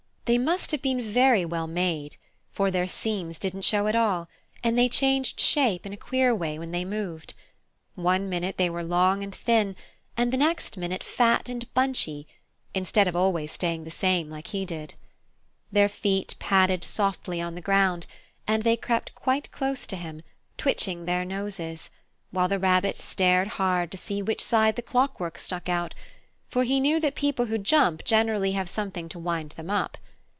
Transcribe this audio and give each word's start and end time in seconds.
They 0.25 0.37
must 0.37 0.71
have 0.71 0.81
been 0.81 1.01
very 1.01 1.43
well 1.43 1.67
made, 1.67 2.15
for 2.53 2.71
their 2.71 2.87
seams 2.87 3.37
didn't 3.37 3.63
show 3.63 3.87
at 3.87 3.97
all, 3.97 4.29
and 4.63 4.77
they 4.77 4.87
changed 4.87 5.41
shape 5.41 5.85
in 5.85 5.91
a 5.91 5.97
queer 5.97 6.33
way 6.33 6.57
when 6.57 6.71
they 6.71 6.85
moved; 6.85 7.33
one 7.95 8.29
minute 8.29 8.55
they 8.55 8.69
were 8.69 8.81
long 8.83 9.25
and 9.25 9.35
thin 9.35 9.75
and 10.15 10.31
the 10.31 10.37
next 10.37 10.77
minute 10.77 11.03
fat 11.03 11.49
and 11.49 11.67
bunchy, 11.73 12.27
instead 12.73 13.09
of 13.09 13.15
always 13.15 13.51
staying 13.51 13.83
the 13.83 13.91
same 13.91 14.29
like 14.29 14.47
he 14.47 14.63
did. 14.63 14.93
Their 15.69 15.89
feet 15.89 16.35
padded 16.39 16.85
softly 16.85 17.41
on 17.41 17.55
the 17.55 17.59
ground, 17.59 18.07
and 18.47 18.63
they 18.63 18.77
crept 18.77 19.13
quite 19.13 19.51
close 19.51 19.85
to 19.87 19.97
him, 19.97 20.21
twitching 20.57 21.03
their 21.03 21.25
noses, 21.25 21.89
while 22.29 22.47
the 22.47 22.57
Rabbit 22.59 22.97
stared 22.97 23.49
hard 23.59 23.91
to 23.91 23.97
see 23.97 24.21
which 24.21 24.41
side 24.41 24.77
the 24.77 24.81
clockwork 24.81 25.37
stuck 25.37 25.67
out, 25.67 25.93
for 26.47 26.63
he 26.63 26.79
knew 26.79 27.01
that 27.01 27.15
people 27.15 27.47
who 27.47 27.57
jump 27.57 28.05
generally 28.05 28.53
have 28.53 28.69
something 28.69 29.09
to 29.09 29.19
wind 29.19 29.49
them 29.57 29.69
up. 29.69 29.97